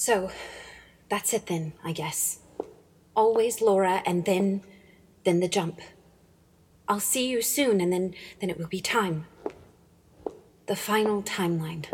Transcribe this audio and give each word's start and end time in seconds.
So, 0.00 0.30
that's 1.10 1.34
it 1.34 1.44
then, 1.44 1.74
I 1.84 1.92
guess. 1.92 2.38
Always 3.14 3.60
Laura 3.60 4.00
and 4.06 4.24
then 4.24 4.62
then 5.24 5.40
the 5.40 5.46
jump. 5.46 5.78
I'll 6.88 7.00
see 7.00 7.28
you 7.28 7.42
soon 7.42 7.82
and 7.82 7.92
then 7.92 8.14
then 8.40 8.48
it 8.48 8.58
will 8.58 8.66
be 8.66 8.80
time. 8.80 9.26
The 10.68 10.74
final 10.74 11.22
timeline. 11.22 11.84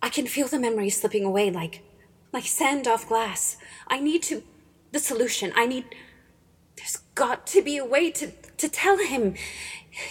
I 0.00 0.08
can 0.08 0.28
feel 0.28 0.46
the 0.46 0.60
memories 0.60 1.00
slipping 1.00 1.24
away 1.24 1.50
like 1.50 1.82
like 2.32 2.46
sand 2.46 2.86
off 2.86 3.08
glass. 3.08 3.56
I 3.88 3.98
need 3.98 4.22
to 4.30 4.44
the 4.92 5.00
solution. 5.00 5.52
I 5.56 5.66
need 5.66 5.84
there's 6.76 6.98
got 7.16 7.44
to 7.48 7.60
be 7.60 7.76
a 7.76 7.84
way 7.84 8.12
to 8.12 8.30
to 8.58 8.68
tell 8.68 8.98
him. 8.98 9.34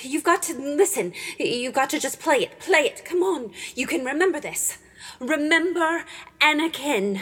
You've 0.02 0.26
got 0.26 0.44
to 0.44 0.54
listen. 0.54 1.14
You've 1.40 1.80
got 1.82 1.90
to 1.92 1.98
just 1.98 2.20
play 2.20 2.40
it. 2.40 2.60
Play 2.60 2.82
it. 2.92 3.06
Come 3.06 3.24
on. 3.24 3.52
You 3.74 3.88
can 3.88 4.04
remember 4.04 4.42
this. 4.42 4.80
Remember 5.20 6.06
Anakin. 6.40 7.20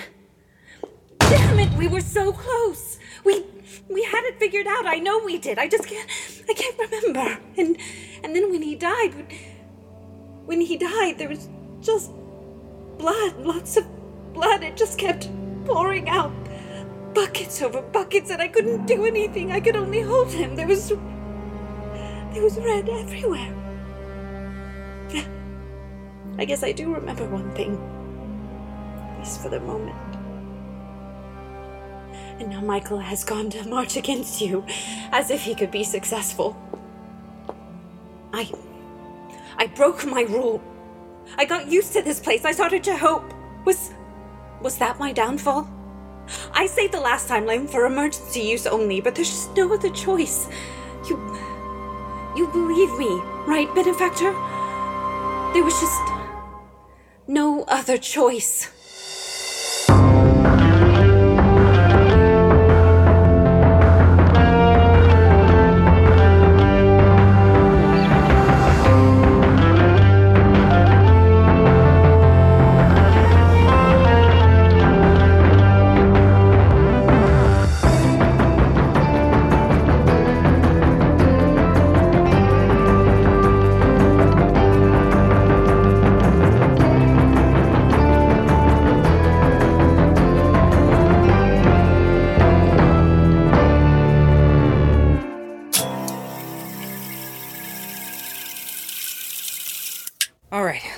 Damn 1.17 1.59
it, 1.59 1.73
we 1.73 1.87
were 1.87 2.01
so 2.01 2.31
close. 2.31 2.99
We 3.23 3.43
we 3.89 4.03
had 4.03 4.23
it 4.25 4.37
figured 4.37 4.67
out. 4.67 4.85
I 4.85 4.99
know 4.99 5.19
we 5.25 5.39
did. 5.39 5.57
I 5.57 5.67
just 5.67 5.87
can't 5.87 6.07
I 6.47 6.53
can't 6.53 6.77
remember. 6.77 7.39
And 7.57 7.75
and 8.23 8.35
then 8.35 8.51
when 8.51 8.61
he 8.61 8.75
died, 8.75 9.13
when 10.45 10.61
he 10.61 10.77
died, 10.77 11.17
there 11.17 11.27
was 11.27 11.49
just 11.81 12.11
blood, 12.99 13.35
lots 13.39 13.77
of 13.77 13.85
blood. 14.31 14.61
It 14.61 14.77
just 14.77 14.99
kept 14.99 15.27
pouring 15.65 16.07
out. 16.07 16.31
Buckets 17.15 17.63
over 17.63 17.81
buckets, 17.81 18.29
and 18.29 18.43
I 18.43 18.47
couldn't 18.47 18.85
do 18.85 19.05
anything. 19.05 19.51
I 19.51 19.59
could 19.59 19.75
only 19.75 20.01
hold 20.01 20.31
him. 20.31 20.55
There 20.55 20.67
was 20.67 20.89
there 20.89 22.43
was 22.43 22.59
red 22.59 22.89
everywhere. 22.89 23.66
I 26.39 26.45
guess 26.45 26.63
I 26.63 26.71
do 26.71 26.93
remember 26.93 27.27
one 27.27 27.51
thing. 27.55 27.75
At 29.11 29.19
least 29.19 29.41
for 29.41 29.49
the 29.49 29.59
moment. 29.59 29.95
And 32.39 32.49
now 32.49 32.61
Michael 32.61 32.99
has 32.99 33.23
gone 33.23 33.49
to 33.51 33.67
march 33.67 33.97
against 33.97 34.41
you, 34.41 34.63
as 35.11 35.31
if 35.31 35.41
he 35.41 35.55
could 35.55 35.71
be 35.71 35.83
successful. 35.83 36.55
I. 38.31 38.51
I 39.57 39.67
broke 39.67 40.05
my 40.05 40.21
rule. 40.21 40.61
I 41.37 41.45
got 41.45 41.71
used 41.71 41.93
to 41.93 42.03
this 42.03 42.19
place. 42.19 42.45
I 42.45 42.51
started 42.51 42.83
to 42.83 42.95
hope. 42.95 43.33
Was. 43.65 43.91
Was 44.61 44.77
that 44.77 44.99
my 44.99 45.11
downfall? 45.13 45.67
I 46.53 46.67
saved 46.67 46.93
the 46.93 46.99
last 46.99 47.27
timeline 47.29 47.67
for 47.69 47.85
emergency 47.85 48.41
use 48.41 48.67
only, 48.67 49.01
but 49.01 49.15
there's 49.15 49.29
just 49.29 49.55
no 49.55 49.73
other 49.73 49.89
choice. 49.89 50.47
You. 51.09 51.17
You 52.35 52.47
believe 52.49 52.95
me, 52.99 53.09
right, 53.47 53.73
benefactor? 53.73 54.31
There 55.53 55.63
was 55.63 55.79
just. 55.79 56.16
No 57.27 57.63
other 57.67 57.97
choice. 57.97 58.69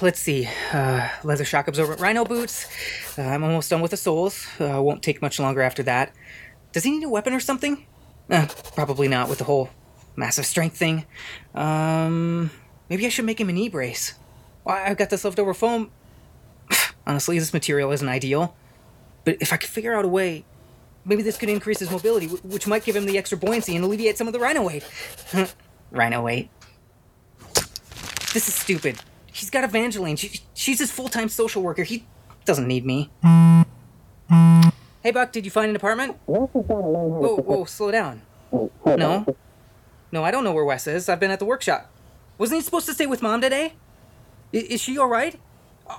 Let's 0.09 0.19
see. 0.19 0.49
Uh, 0.73 1.07
leather 1.23 1.45
shock 1.45 1.67
absorbent 1.67 1.99
rhino 1.99 2.25
boots. 2.25 2.65
Uh, 3.15 3.21
I'm 3.21 3.43
almost 3.43 3.69
done 3.69 3.79
with 3.79 3.91
the 3.91 3.97
soles. 3.97 4.47
Uh, 4.59 4.81
won't 4.81 5.03
take 5.03 5.21
much 5.21 5.39
longer 5.39 5.61
after 5.61 5.83
that. 5.83 6.15
Does 6.71 6.83
he 6.83 6.89
need 6.89 7.03
a 7.03 7.09
weapon 7.09 7.31
or 7.31 7.39
something? 7.39 7.85
Uh, 8.27 8.47
probably 8.73 9.07
not 9.07 9.29
with 9.29 9.37
the 9.37 9.43
whole 9.43 9.69
massive 10.15 10.47
strength 10.47 10.75
thing. 10.75 11.05
Um, 11.53 12.49
maybe 12.89 13.05
I 13.05 13.09
should 13.09 13.25
make 13.25 13.39
him 13.39 13.49
a 13.49 13.53
knee 13.53 13.69
brace. 13.69 14.15
Well, 14.63 14.77
I've 14.77 14.97
got 14.97 15.11
this 15.11 15.23
leftover 15.23 15.53
foam. 15.53 15.91
Honestly, 17.05 17.37
this 17.37 17.53
material 17.53 17.91
isn't 17.91 18.09
ideal. 18.09 18.55
But 19.25 19.37
if 19.41 19.53
I 19.53 19.57
could 19.57 19.69
figure 19.69 19.93
out 19.93 20.05
a 20.05 20.07
way, 20.07 20.43
maybe 21.05 21.21
this 21.21 21.37
could 21.37 21.49
increase 21.49 21.77
his 21.77 21.91
mobility, 21.91 22.25
wh- 22.25 22.43
which 22.45 22.65
might 22.65 22.83
give 22.83 22.95
him 22.95 23.05
the 23.05 23.19
extra 23.19 23.37
buoyancy 23.37 23.75
and 23.75 23.85
alleviate 23.85 24.17
some 24.17 24.25
of 24.25 24.33
the 24.33 24.39
rhino 24.39 24.63
weight. 24.63 24.83
rhino 25.91 26.23
weight. 26.23 26.49
This 28.33 28.47
is 28.47 28.55
stupid. 28.55 28.99
He's 29.31 29.49
got 29.49 29.63
Evangeline. 29.63 30.15
She, 30.15 30.41
she's 30.53 30.79
his 30.79 30.91
full 30.91 31.07
time 31.09 31.29
social 31.29 31.61
worker. 31.61 31.83
He 31.83 32.05
doesn't 32.45 32.67
need 32.67 32.85
me. 32.85 33.09
Hey, 35.01 35.11
Buck, 35.11 35.31
did 35.31 35.45
you 35.45 35.51
find 35.51 35.69
an 35.69 35.75
apartment? 35.75 36.17
Whoa, 36.25 37.37
whoa, 37.37 37.65
slow 37.65 37.91
down. 37.91 38.21
No? 38.85 39.35
No, 40.11 40.23
I 40.23 40.31
don't 40.31 40.43
know 40.43 40.51
where 40.51 40.65
Wes 40.65 40.87
is. 40.87 41.07
I've 41.07 41.19
been 41.19 41.31
at 41.31 41.39
the 41.39 41.45
workshop. 41.45 41.89
Wasn't 42.37 42.57
he 42.57 42.61
supposed 42.63 42.85
to 42.87 42.93
stay 42.93 43.05
with 43.05 43.21
Mom 43.21 43.41
today? 43.41 43.73
I- 44.53 44.57
is 44.57 44.81
she 44.81 44.97
alright? 44.97 45.39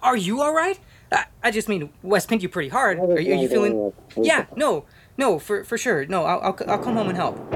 Are 0.02 0.16
you 0.16 0.42
alright? 0.42 0.78
I, 1.12 1.24
I 1.42 1.50
just 1.50 1.68
mean, 1.68 1.90
Wes 2.02 2.26
pinned 2.26 2.42
you 2.42 2.48
pretty 2.48 2.68
hard. 2.68 2.98
Are 2.98 3.20
you, 3.20 3.32
are 3.32 3.36
you 3.36 3.48
feeling. 3.48 3.92
Yeah, 4.16 4.46
no, 4.54 4.84
no, 5.16 5.38
for, 5.38 5.64
for 5.64 5.76
sure. 5.78 6.06
No, 6.06 6.24
I'll, 6.24 6.40
I'll, 6.40 6.58
I'll 6.70 6.78
come 6.78 6.94
home 6.94 7.08
and 7.08 7.16
help. 7.16 7.50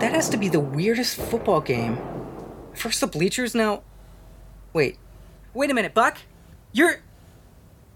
That 0.00 0.12
has 0.12 0.28
to 0.30 0.36
be 0.36 0.48
the 0.48 0.60
weirdest 0.60 1.16
football 1.16 1.60
game. 1.60 1.98
First 2.74 3.00
the 3.00 3.06
bleachers, 3.06 3.54
now. 3.54 3.82
Wait. 4.76 4.98
Wait 5.54 5.70
a 5.70 5.74
minute, 5.74 5.94
Buck. 5.94 6.18
You're. 6.70 7.00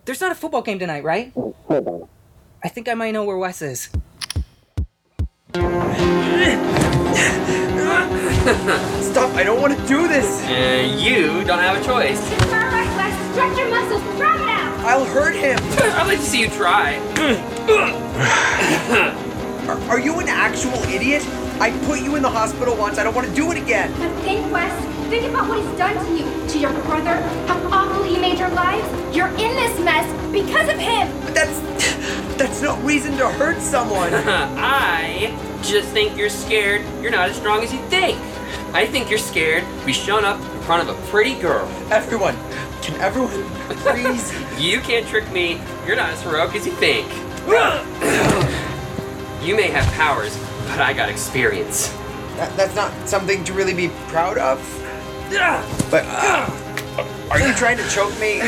There's 0.06 0.22
not 0.22 0.32
a 0.32 0.34
football 0.34 0.62
game 0.62 0.78
tonight, 0.78 1.04
right? 1.04 1.30
I 2.64 2.68
think 2.70 2.88
I 2.88 2.94
might 2.94 3.10
know 3.10 3.22
where 3.22 3.36
Wes 3.36 3.60
is. 3.60 3.90
Stop! 9.10 9.34
I 9.36 9.42
don't 9.44 9.60
want 9.60 9.78
to 9.78 9.86
do 9.86 10.08
this! 10.08 10.42
Uh, 10.46 10.96
you 10.98 11.44
don't 11.44 11.58
have 11.58 11.76
a 11.76 11.84
choice. 11.84 12.18
Alright, 12.44 12.88
Wes, 12.96 13.12
stretch 13.32 13.58
your 13.58 13.68
muscles, 13.68 14.02
throw 14.16 14.34
it 14.34 14.48
out! 14.48 14.80
I'll 14.86 15.04
hurt 15.04 15.34
him! 15.34 15.58
I'd 15.98 16.06
like 16.06 16.18
to 16.18 16.24
see 16.24 16.40
you 16.40 16.48
try. 16.48 16.96
Are, 19.68 19.78
are 19.90 20.00
you 20.00 20.18
an 20.18 20.28
actual 20.28 20.82
idiot? 20.84 21.26
I 21.60 21.72
put 21.84 22.00
you 22.00 22.16
in 22.16 22.22
the 22.22 22.30
hospital 22.30 22.74
once. 22.74 22.96
I 22.98 23.04
don't 23.04 23.14
want 23.14 23.28
to 23.28 23.34
do 23.34 23.52
it 23.52 23.58
again. 23.58 23.92
But 23.98 24.10
think, 24.22 24.50
Wes, 24.50 24.72
think 25.10 25.28
about 25.28 25.48
what 25.48 25.58
he's 25.58 25.76
done 25.76 25.96
to 26.06 26.12
you, 26.16 26.24
to 26.48 26.58
your 26.60 26.72
brother, 26.84 27.16
how 27.48 27.58
awful 27.72 28.04
he 28.04 28.16
made 28.16 28.38
your 28.38 28.48
lives. 28.50 28.86
You're 29.14 29.26
in 29.26 29.56
this 29.56 29.76
mess 29.80 30.06
because 30.30 30.68
of 30.68 30.78
him! 30.78 31.10
But 31.24 31.34
that's 31.34 31.60
that's 32.36 32.62
no 32.62 32.76
reason 32.78 33.16
to 33.16 33.28
hurt 33.28 33.60
someone. 33.60 34.14
I 34.14 35.36
just 35.62 35.88
think 35.88 36.16
you're 36.16 36.28
scared. 36.30 36.82
You're 37.02 37.10
not 37.10 37.28
as 37.28 37.34
strong 37.36 37.64
as 37.64 37.72
you 37.72 37.80
think. 37.88 38.18
I 38.72 38.86
think 38.86 39.10
you're 39.10 39.18
scared 39.18 39.64
to 39.80 39.84
be 39.84 39.92
shown 39.92 40.24
up 40.24 40.40
in 40.40 40.60
front 40.62 40.88
of 40.88 40.96
a 40.96 41.00
pretty 41.08 41.34
girl. 41.34 41.66
everyone, 41.90 42.36
can 42.80 42.94
everyone 43.00 43.42
please? 43.82 44.32
You 44.60 44.78
can't 44.80 45.06
trick 45.08 45.28
me. 45.32 45.60
You're 45.86 45.96
not 45.96 46.10
as 46.10 46.22
heroic 46.22 46.54
as 46.54 46.66
you 46.66 46.72
think. 46.72 47.08
you 49.42 49.56
may 49.56 49.68
have 49.68 49.90
powers, 49.94 50.38
but 50.68 50.80
I 50.80 50.92
got 50.92 51.08
experience. 51.08 51.88
that, 52.36 52.56
that's 52.56 52.76
not 52.76 52.92
something 53.08 53.42
to 53.44 53.52
really 53.52 53.74
be 53.74 53.88
proud 54.06 54.38
of. 54.38 54.60
But 55.30 56.04
uh, 56.06 56.50
are 57.30 57.40
you 57.40 57.54
trying 57.54 57.76
to 57.76 57.88
choke 57.88 58.18
me? 58.20 58.40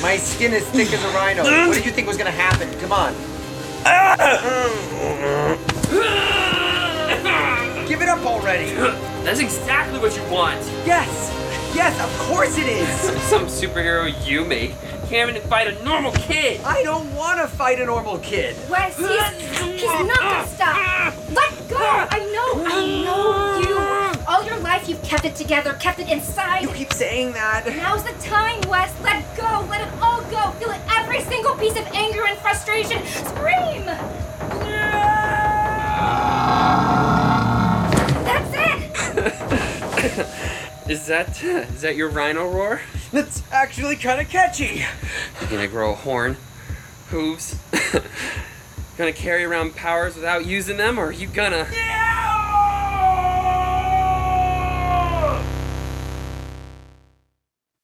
My 0.00 0.16
skin 0.16 0.54
is 0.54 0.66
thick 0.68 0.92
as 0.92 1.04
a 1.04 1.08
rhino. 1.08 1.42
What 1.42 1.74
did 1.74 1.84
you 1.84 1.92
think 1.92 2.08
was 2.08 2.16
gonna 2.16 2.30
happen? 2.30 2.72
Come 2.80 2.92
on. 2.92 3.14
Give 7.86 8.00
it 8.00 8.08
up 8.08 8.24
already. 8.24 8.70
That's 9.24 9.40
exactly 9.40 9.98
what 9.98 10.16
you 10.16 10.22
want. 10.32 10.60
Yes, 10.86 11.08
yes, 11.74 11.98
of 12.00 12.10
course 12.26 12.56
it 12.56 12.66
is. 12.66 12.88
Some 13.28 13.46
superhero 13.46 14.10
you 14.26 14.44
make 14.44 14.74
can't 15.10 15.28
even 15.28 15.42
fight 15.48 15.66
a 15.66 15.84
normal 15.84 16.12
kid. 16.12 16.60
I 16.62 16.84
don't 16.84 17.12
want 17.16 17.40
to 17.40 17.48
fight 17.48 17.80
a 17.80 17.84
normal 17.84 18.18
kid. 18.18 18.56
Wes, 18.70 18.96
he's, 18.96 19.10
he's 19.58 19.82
not 19.82 20.18
gonna 20.20 20.46
stop. 20.46 21.14
Let 21.32 21.68
go! 21.68 21.76
I 21.78 22.18
know, 22.32 22.64
I 22.64 23.02
know 23.04 23.68
you. 23.68 23.79
All 24.40 24.46
your 24.46 24.60
life 24.60 24.88
you've 24.88 25.02
kept 25.02 25.26
it 25.26 25.36
together, 25.36 25.74
kept 25.74 25.98
it 25.98 26.08
inside. 26.08 26.62
You 26.62 26.68
keep 26.68 26.94
saying 26.94 27.32
that. 27.32 27.66
Now's 27.76 28.02
the 28.02 28.14
time, 28.26 28.58
Wes. 28.70 28.90
Let 29.02 29.36
go. 29.36 29.66
Let 29.68 29.86
it 29.86 29.92
all 30.00 30.22
go. 30.30 30.52
Feel 30.52 30.70
it 30.70 30.80
every 30.96 31.20
single 31.20 31.54
piece 31.56 31.78
of 31.78 31.86
anger 31.88 32.24
and 32.26 32.38
frustration. 32.38 33.04
Scream! 33.04 33.84
That's 38.24 38.54
it! 38.54 40.30
Is 40.90 41.06
that 41.06 41.42
is 41.44 41.82
that 41.82 41.94
your 41.96 42.08
rhino 42.08 42.48
roar? 42.48 42.80
That's 43.12 43.42
actually 43.52 43.96
kind 43.96 44.22
of 44.22 44.30
catchy. 44.30 44.86
You 45.42 45.46
gonna 45.48 45.68
grow 45.68 45.92
a 45.92 45.94
horn, 45.94 46.38
hooves? 47.10 47.58
gonna 48.96 49.12
carry 49.12 49.44
around 49.44 49.76
powers 49.76 50.16
without 50.16 50.46
using 50.46 50.78
them, 50.78 50.98
or 50.98 51.08
are 51.08 51.12
you 51.12 51.26
gonna? 51.26 51.68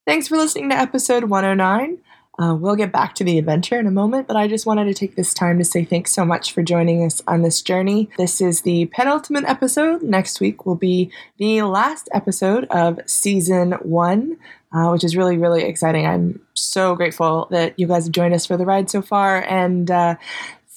Thanks 0.06 0.28
for 0.28 0.36
listening 0.36 0.70
to 0.70 0.76
episode 0.76 1.24
109. 1.24 1.98
Uh, 2.38 2.54
we'll 2.54 2.76
get 2.76 2.92
back 2.92 3.16
to 3.16 3.24
the 3.24 3.38
adventure 3.38 3.76
in 3.80 3.88
a 3.88 3.90
moment, 3.90 4.28
but 4.28 4.36
I 4.36 4.46
just 4.46 4.64
wanted 4.64 4.84
to 4.84 4.94
take 4.94 5.16
this 5.16 5.34
time 5.34 5.58
to 5.58 5.64
say 5.64 5.84
thanks 5.84 6.14
so 6.14 6.24
much 6.24 6.52
for 6.52 6.62
joining 6.62 7.04
us 7.04 7.20
on 7.26 7.42
this 7.42 7.60
journey. 7.60 8.08
This 8.16 8.40
is 8.40 8.60
the 8.60 8.86
penultimate 8.86 9.42
episode. 9.46 10.04
Next 10.04 10.38
week 10.38 10.64
will 10.64 10.76
be 10.76 11.10
the 11.38 11.62
last 11.62 12.08
episode 12.14 12.66
of 12.66 13.00
season 13.06 13.72
one, 13.82 14.36
uh, 14.72 14.90
which 14.90 15.02
is 15.02 15.16
really, 15.16 15.38
really 15.38 15.64
exciting. 15.64 16.06
I'm 16.06 16.40
so 16.54 16.94
grateful 16.94 17.48
that 17.50 17.76
you 17.76 17.88
guys 17.88 18.04
have 18.04 18.12
joined 18.12 18.34
us 18.34 18.46
for 18.46 18.56
the 18.56 18.64
ride 18.64 18.88
so 18.88 19.02
far 19.02 19.42
and 19.42 19.90
uh, 19.90 20.14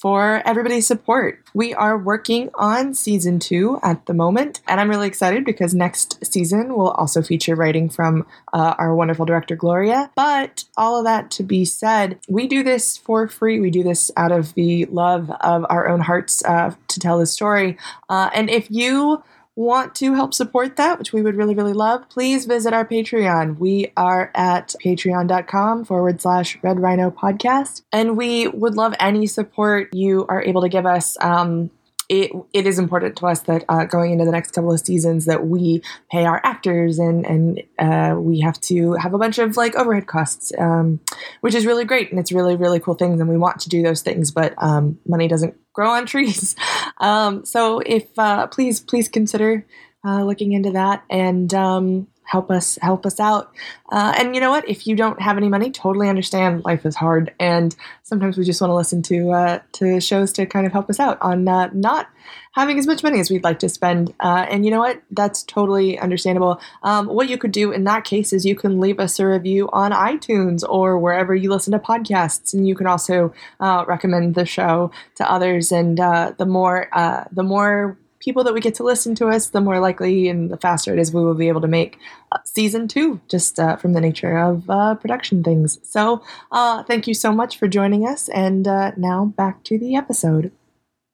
for 0.00 0.42
everybody's 0.46 0.86
support. 0.86 1.42
We 1.52 1.74
are 1.74 1.98
working 1.98 2.48
on 2.54 2.94
season 2.94 3.38
two 3.38 3.78
at 3.82 4.06
the 4.06 4.14
moment, 4.14 4.60
and 4.66 4.80
I'm 4.80 4.88
really 4.88 5.06
excited 5.06 5.44
because 5.44 5.74
next 5.74 6.24
season 6.24 6.74
will 6.74 6.92
also 6.92 7.20
feature 7.20 7.54
writing 7.54 7.90
from 7.90 8.26
uh, 8.52 8.74
our 8.78 8.94
wonderful 8.94 9.26
director, 9.26 9.56
Gloria. 9.56 10.10
But 10.16 10.64
all 10.76 10.98
of 10.98 11.04
that 11.04 11.30
to 11.32 11.42
be 11.42 11.64
said, 11.64 12.18
we 12.28 12.46
do 12.46 12.62
this 12.62 12.96
for 12.96 13.28
free. 13.28 13.60
We 13.60 13.70
do 13.70 13.82
this 13.82 14.10
out 14.16 14.32
of 14.32 14.54
the 14.54 14.86
love 14.86 15.30
of 15.42 15.66
our 15.68 15.88
own 15.88 16.00
hearts 16.00 16.42
uh, 16.44 16.74
to 16.88 17.00
tell 17.00 17.18
the 17.18 17.26
story. 17.26 17.76
Uh, 18.08 18.30
and 18.32 18.48
if 18.48 18.70
you 18.70 19.22
want 19.60 19.94
to 19.96 20.14
help 20.14 20.32
support 20.32 20.76
that, 20.76 20.98
which 20.98 21.12
we 21.12 21.20
would 21.20 21.36
really, 21.36 21.54
really 21.54 21.74
love, 21.74 22.08
please 22.08 22.46
visit 22.46 22.72
our 22.72 22.84
Patreon. 22.84 23.58
We 23.58 23.92
are 23.96 24.30
at 24.34 24.74
patreon.com 24.82 25.84
forward 25.84 26.20
slash 26.20 26.58
Red 26.62 26.80
Rhino 26.80 27.10
podcast. 27.10 27.82
And 27.92 28.16
we 28.16 28.48
would 28.48 28.74
love 28.74 28.94
any 28.98 29.26
support 29.26 29.94
you 29.94 30.26
are 30.28 30.42
able 30.42 30.62
to 30.62 30.68
give 30.70 30.86
us. 30.86 31.16
Um, 31.20 31.70
it, 32.10 32.32
it 32.52 32.66
is 32.66 32.80
important 32.80 33.16
to 33.18 33.26
us 33.28 33.42
that 33.42 33.64
uh, 33.68 33.84
going 33.84 34.10
into 34.10 34.24
the 34.24 34.32
next 34.32 34.50
couple 34.50 34.72
of 34.72 34.80
seasons 34.80 35.26
that 35.26 35.46
we 35.46 35.80
pay 36.10 36.26
our 36.26 36.40
actors 36.44 36.98
and 36.98 37.24
and 37.24 37.62
uh, 37.78 38.16
we 38.18 38.40
have 38.40 38.60
to 38.62 38.94
have 38.94 39.14
a 39.14 39.18
bunch 39.18 39.38
of 39.38 39.56
like 39.56 39.76
overhead 39.76 40.08
costs, 40.08 40.52
um, 40.58 40.98
which 41.40 41.54
is 41.54 41.64
really 41.64 41.84
great 41.84 42.10
and 42.10 42.18
it's 42.18 42.32
really 42.32 42.56
really 42.56 42.80
cool 42.80 42.94
things 42.94 43.20
and 43.20 43.28
we 43.28 43.36
want 43.36 43.60
to 43.60 43.68
do 43.68 43.80
those 43.80 44.02
things, 44.02 44.32
but 44.32 44.54
um, 44.58 44.98
money 45.06 45.28
doesn't 45.28 45.54
grow 45.72 45.90
on 45.90 46.04
trees. 46.12 46.56
Um, 46.98 47.44
so 47.44 47.78
if 47.78 48.06
uh, 48.18 48.48
please 48.48 48.80
please 48.80 49.08
consider 49.08 49.64
uh, 50.04 50.24
looking 50.24 50.52
into 50.52 50.72
that 50.72 51.04
and 51.08 51.54
um, 51.54 52.08
help 52.30 52.48
us 52.48 52.78
help 52.80 53.04
us 53.04 53.18
out. 53.18 53.52
Uh, 53.90 54.14
and 54.16 54.34
you 54.34 54.40
know 54.40 54.50
what? 54.50 54.68
If 54.68 54.86
you 54.86 54.94
don't 54.94 55.20
have 55.20 55.36
any 55.36 55.48
money, 55.48 55.70
totally 55.70 56.08
understand. 56.08 56.64
Life 56.64 56.86
is 56.86 56.94
hard, 56.94 57.34
and 57.40 57.74
sometimes 58.04 58.38
we 58.38 58.44
just 58.44 58.60
want 58.60 58.70
to 58.70 58.76
listen 58.76 59.02
to 59.02 59.30
uh, 59.32 59.58
to 59.72 60.00
shows 60.00 60.32
to 60.34 60.46
kind 60.46 60.64
of 60.64 60.72
help 60.72 60.88
us 60.88 61.00
out 61.00 61.18
on 61.20 61.48
uh, 61.48 61.70
not 61.72 62.08
having 62.52 62.78
as 62.78 62.86
much 62.86 63.02
money 63.02 63.18
as 63.18 63.30
we'd 63.30 63.42
like 63.42 63.58
to 63.60 63.68
spend. 63.68 64.14
Uh, 64.20 64.46
and 64.48 64.64
you 64.64 64.70
know 64.70 64.78
what? 64.78 65.02
That's 65.10 65.42
totally 65.42 65.98
understandable. 65.98 66.60
Um, 66.84 67.06
what 67.06 67.28
you 67.28 67.38
could 67.38 67.52
do 67.52 67.72
in 67.72 67.84
that 67.84 68.04
case 68.04 68.32
is 68.32 68.46
you 68.46 68.56
can 68.56 68.78
leave 68.78 69.00
us 69.00 69.18
a 69.18 69.26
review 69.26 69.68
on 69.72 69.90
iTunes 69.90 70.62
or 70.68 70.98
wherever 70.98 71.34
you 71.34 71.50
listen 71.50 71.72
to 71.72 71.80
podcasts, 71.80 72.54
and 72.54 72.68
you 72.68 72.76
can 72.76 72.86
also 72.86 73.34
uh, 73.58 73.84
recommend 73.88 74.36
the 74.36 74.46
show 74.46 74.92
to 75.16 75.28
others. 75.28 75.72
And 75.72 75.98
uh, 75.98 76.32
the 76.38 76.46
more 76.46 76.88
the 77.32 77.42
more 77.42 77.98
people 78.20 78.44
that 78.44 78.54
we 78.54 78.60
get 78.60 78.74
to 78.76 78.84
listen 78.84 79.14
to 79.16 79.28
us, 79.28 79.48
the 79.48 79.60
more 79.60 79.80
likely 79.80 80.28
and 80.28 80.50
the 80.50 80.56
faster 80.56 80.92
it 80.92 81.00
is 81.00 81.12
we 81.12 81.24
will 81.24 81.34
be 81.34 81.48
able 81.48 81.60
to 81.62 81.68
make 81.68 81.98
uh, 82.30 82.38
season 82.44 82.86
two, 82.86 83.20
just 83.28 83.58
uh, 83.58 83.76
from 83.76 83.94
the 83.94 84.00
nature 84.00 84.38
of 84.38 84.68
uh, 84.70 84.94
production 84.94 85.42
things. 85.42 85.78
So, 85.82 86.22
uh, 86.52 86.84
thank 86.84 87.08
you 87.08 87.14
so 87.14 87.32
much 87.32 87.58
for 87.58 87.66
joining 87.66 88.06
us, 88.06 88.28
and 88.28 88.68
uh, 88.68 88.92
now 88.96 89.24
back 89.24 89.64
to 89.64 89.78
the 89.78 89.96
episode. 89.96 90.52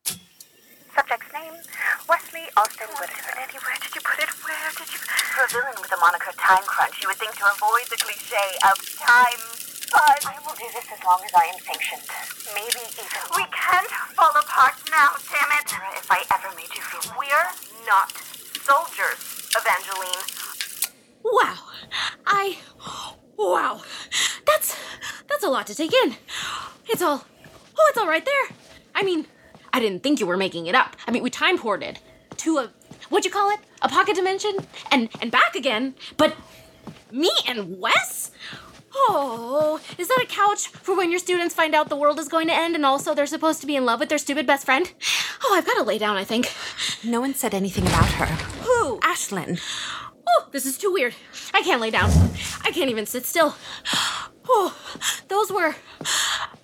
Subject's 0.04 1.32
name, 1.32 1.54
Wesley 2.08 2.46
Austin 2.56 2.88
Whitaker. 3.00 3.32
Eddie, 3.38 3.58
where 3.64 3.76
did 3.80 3.94
you 3.94 4.00
put 4.02 4.18
it? 4.18 4.30
Where 4.44 4.70
did 4.76 4.92
you... 4.92 4.98
For 5.36 5.44
a 5.44 5.48
villain 5.48 5.76
with 5.80 5.90
the 5.90 5.98
moniker 6.00 6.32
Time 6.38 6.64
Crunch, 6.64 7.02
you 7.02 7.08
would 7.08 7.18
think 7.18 7.36
to 7.36 7.44
avoid 7.44 7.86
the 7.90 7.96
cliche 7.96 8.56
of 8.64 8.76
time 8.96 9.55
fun. 9.90 10.16
I 10.26 10.36
will 10.44 10.54
do 10.54 10.66
this 10.72 10.86
as 10.92 11.00
long 11.04 11.20
as 11.24 11.32
I 11.34 11.44
am 11.52 11.58
sanctioned. 11.60 12.06
Maybe 12.54 12.80
even... 12.86 13.06
We 13.36 13.44
can't 13.52 13.90
fall 14.16 14.34
apart 14.34 14.74
now, 14.90 15.14
damn 15.30 15.50
it. 15.58 15.68
Sarah, 15.68 15.92
if 15.96 16.10
I 16.10 16.22
ever 16.34 16.54
made 16.56 16.72
you 16.74 16.82
feel... 16.82 17.14
We're 17.18 17.50
not 17.86 18.12
soldiers, 18.66 19.50
Evangeline. 19.56 20.24
Wow. 21.22 21.56
I. 22.26 22.58
Wow. 23.36 23.82
That's. 24.46 24.76
That's 25.28 25.44
a 25.44 25.48
lot 25.48 25.66
to 25.66 25.74
take 25.74 25.92
in. 25.92 26.16
It's 26.88 27.02
all. 27.02 27.24
Oh, 27.78 27.86
it's 27.90 27.98
all 27.98 28.06
right 28.08 28.24
there. 28.24 28.56
I 28.94 29.02
mean, 29.02 29.26
I 29.72 29.80
didn't 29.80 30.02
think 30.02 30.20
you 30.20 30.26
were 30.26 30.36
making 30.36 30.66
it 30.66 30.74
up. 30.74 30.96
I 31.06 31.10
mean, 31.10 31.22
we 31.22 31.30
time 31.30 31.58
ported 31.58 31.98
to 32.38 32.58
a. 32.58 32.70
What'd 33.08 33.24
you 33.24 33.30
call 33.30 33.50
it? 33.50 33.60
A 33.82 33.88
pocket 33.88 34.16
dimension? 34.16 34.56
And, 34.90 35.08
and 35.20 35.30
back 35.30 35.54
again. 35.54 35.94
But 36.16 36.36
me 37.10 37.30
and 37.46 37.78
Wes? 37.78 38.30
Oh, 38.98 39.78
is 39.98 40.08
that 40.08 40.22
a 40.22 40.26
couch 40.26 40.69
for 40.69 40.96
when 40.96 41.10
your 41.10 41.20
students 41.20 41.54
find 41.54 41.75
out 41.75 41.88
the 41.88 41.96
world 41.96 42.19
is 42.19 42.28
going 42.28 42.48
to 42.48 42.54
end 42.54 42.75
and 42.75 42.87
also 42.87 43.14
they're 43.14 43.26
supposed 43.26 43.60
to 43.60 43.66
be 43.66 43.76
in 43.76 43.84
love 43.84 44.00
with 44.00 44.08
their 44.08 44.19
stupid 44.19 44.46
best 44.46 44.64
friend? 44.64 44.90
Oh, 45.44 45.54
I've 45.54 45.66
got 45.66 45.75
to 45.75 45.82
lay 45.82 45.98
down, 45.98 46.16
I 46.16 46.25
think. 46.25 46.52
No 47.04 47.20
one 47.20 47.34
said 47.34 47.54
anything 47.54 47.87
about 47.87 48.08
her. 48.12 48.26
Who? 48.64 48.98
Ashlyn. 49.00 49.60
Oh, 50.26 50.48
this 50.50 50.66
is 50.66 50.78
too 50.78 50.93
weird. 50.93 51.14
I 51.52 51.62
can't 51.62 51.81
lay 51.81 51.90
down. 51.90 52.10
I 52.62 52.70
can't 52.72 52.90
even 52.90 53.06
sit 53.06 53.26
still. 53.26 53.54
Oh, 54.48 54.76
those 55.28 55.52
were. 55.52 55.76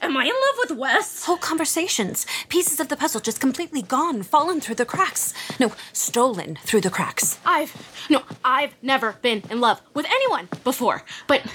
Am 0.02 0.16
I 0.16 0.24
in 0.24 0.30
love 0.30 0.68
with 0.68 0.78
Wes? 0.78 1.24
Whole 1.26 1.36
conversations. 1.36 2.26
Pieces 2.48 2.80
of 2.80 2.88
the 2.88 2.96
puzzle 2.96 3.20
just 3.20 3.40
completely 3.40 3.82
gone, 3.82 4.24
fallen 4.24 4.60
through 4.60 4.74
the 4.74 4.84
cracks. 4.84 5.32
No, 5.60 5.72
stolen 5.92 6.58
through 6.64 6.80
the 6.80 6.90
cracks. 6.90 7.38
I've 7.46 7.72
no, 8.10 8.22
I've 8.44 8.74
never 8.82 9.12
been 9.22 9.44
in 9.48 9.60
love 9.60 9.80
with 9.94 10.06
anyone 10.06 10.48
before. 10.64 11.04
But 11.28 11.46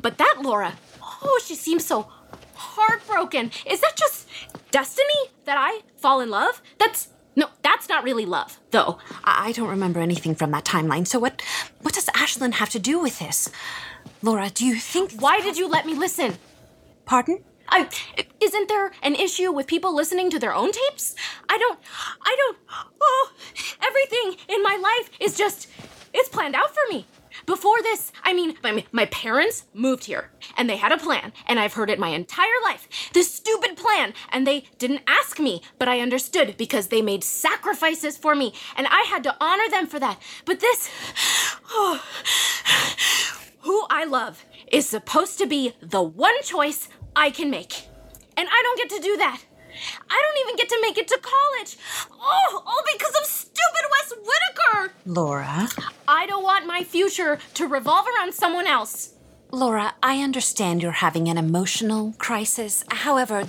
but 0.00 0.16
that 0.16 0.38
Laura, 0.40 0.72
oh, 1.02 1.38
she 1.44 1.54
seems 1.54 1.84
so 1.84 2.10
heartbroken. 2.54 3.50
Is 3.66 3.80
that 3.80 3.94
just 3.94 4.26
destiny 4.70 5.30
that 5.44 5.58
I 5.58 5.80
fall 5.98 6.20
in 6.20 6.30
love? 6.30 6.62
That's 6.78 7.08
no, 7.36 7.48
that's 7.62 7.90
not 7.90 8.04
really 8.04 8.24
love, 8.24 8.58
though. 8.70 8.98
I 9.22 9.48
I 9.48 9.52
don't 9.52 9.68
remember 9.68 10.00
anything 10.00 10.34
from 10.34 10.50
that 10.52 10.64
timeline, 10.64 11.06
so 11.06 11.18
what 11.18 11.42
what 11.82 11.92
does 11.92 12.06
Ashlyn 12.06 12.54
have 12.54 12.70
to 12.70 12.78
do 12.78 12.98
with 13.00 13.18
this? 13.18 13.50
Laura, 14.22 14.48
do 14.48 14.64
you 14.64 14.76
think 14.76 15.12
Why 15.20 15.42
did 15.42 15.58
you 15.58 15.68
let 15.68 15.84
me 15.84 15.92
listen? 15.92 16.38
Pardon? 17.04 17.44
I, 17.68 17.88
isn't 18.40 18.68
there 18.68 18.92
an 19.02 19.14
issue 19.14 19.52
with 19.52 19.66
people 19.66 19.94
listening 19.94 20.30
to 20.30 20.38
their 20.38 20.54
own 20.54 20.72
tapes? 20.72 21.14
I 21.48 21.58
don't, 21.58 21.78
I 22.20 22.36
don't, 22.36 22.58
oh, 23.00 23.32
everything 23.82 24.36
in 24.48 24.62
my 24.62 24.76
life 24.76 25.10
is 25.20 25.36
just, 25.36 25.68
it's 26.12 26.28
planned 26.28 26.54
out 26.54 26.74
for 26.74 26.82
me. 26.90 27.06
Before 27.46 27.80
this, 27.82 28.12
I 28.22 28.34
mean, 28.34 28.54
my, 28.62 28.84
my 28.92 29.06
parents 29.06 29.64
moved 29.72 30.04
here 30.04 30.30
and 30.56 30.68
they 30.68 30.76
had 30.76 30.92
a 30.92 30.98
plan, 30.98 31.32
and 31.46 31.58
I've 31.58 31.72
heard 31.72 31.90
it 31.90 31.98
my 31.98 32.08
entire 32.08 32.60
life. 32.62 32.88
This 33.14 33.32
stupid 33.32 33.76
plan, 33.76 34.12
and 34.30 34.46
they 34.46 34.64
didn't 34.78 35.02
ask 35.06 35.40
me, 35.40 35.62
but 35.78 35.88
I 35.88 36.00
understood 36.00 36.56
because 36.56 36.88
they 36.88 37.02
made 37.02 37.24
sacrifices 37.24 38.16
for 38.18 38.34
me, 38.34 38.52
and 38.76 38.86
I 38.86 39.06
had 39.08 39.22
to 39.24 39.36
honor 39.40 39.68
them 39.70 39.86
for 39.86 39.98
that. 39.98 40.20
But 40.44 40.60
this, 40.60 40.90
oh, 41.70 42.02
who 43.62 43.86
I 43.88 44.04
love 44.04 44.44
is 44.72 44.88
supposed 44.88 45.38
to 45.38 45.46
be 45.46 45.74
the 45.80 46.02
one 46.02 46.42
choice 46.42 46.88
I 47.14 47.30
can 47.30 47.50
make. 47.50 47.86
And 48.36 48.48
I 48.50 48.62
don't 48.64 48.78
get 48.78 48.96
to 48.96 49.02
do 49.02 49.16
that. 49.18 49.42
I 50.10 50.22
don't 50.22 50.44
even 50.44 50.56
get 50.56 50.68
to 50.70 50.78
make 50.80 50.98
it 50.98 51.08
to 51.08 51.20
college. 51.22 51.76
Oh, 52.10 52.62
all 52.66 52.82
because 52.92 53.14
of 53.20 53.26
stupid 53.26 53.84
Wes 53.90 54.12
Whitaker. 54.18 54.94
Laura? 55.06 55.68
I 56.08 56.26
don't 56.26 56.42
want 56.42 56.66
my 56.66 56.82
future 56.82 57.38
to 57.54 57.66
revolve 57.66 58.06
around 58.16 58.34
someone 58.34 58.66
else. 58.66 59.14
Laura, 59.50 59.94
I 60.02 60.22
understand 60.22 60.82
you're 60.82 60.92
having 60.92 61.28
an 61.28 61.36
emotional 61.36 62.14
crisis. 62.16 62.84
However, 62.88 63.44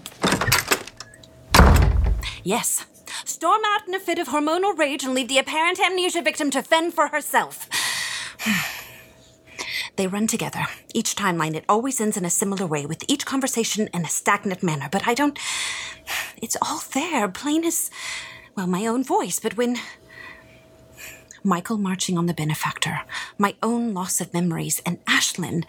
yes, 2.44 2.86
storm 3.24 3.62
out 3.66 3.88
in 3.88 3.94
a 3.94 4.00
fit 4.00 4.20
of 4.20 4.28
hormonal 4.28 4.78
rage 4.78 5.06
and 5.06 5.14
leave 5.14 5.30
the 5.30 5.38
apparent 5.38 5.80
amnesia 5.80 6.22
victim 6.22 6.50
to 6.52 6.62
fend 6.62 6.94
for 6.94 7.08
herself. 7.08 7.70
They 9.96 10.08
run 10.08 10.26
together. 10.28 10.66
Each 10.94 11.16
timeline, 11.16 11.54
it 11.54 11.66
always 11.70 12.02
ends 12.02 12.18
in 12.18 12.26
a 12.26 12.30
similar 12.30 12.66
way, 12.66 12.86
with 12.86 13.04
each 13.08 13.26
conversation 13.26 13.90
in 13.94 14.06
a 14.06 14.10
stagnant 14.10 14.64
manner. 14.64 14.90
But 14.92 15.08
I 15.08 15.14
don't. 15.14 15.38
It's 16.42 16.58
all 16.62 16.82
there, 16.94 17.28
plain 17.28 17.64
as. 17.64 17.92
Well, 18.56 18.68
my 18.68 18.88
own 18.88 19.04
voice, 19.04 19.40
but 19.40 19.56
when. 19.56 19.78
Michael 21.44 21.78
marching 21.78 22.18
on 22.18 22.26
the 22.26 22.34
benefactor, 22.34 23.02
my 23.38 23.56
own 23.62 23.94
loss 23.94 24.22
of 24.22 24.34
memories, 24.34 24.82
and 24.86 25.04
Ashlyn. 25.06 25.66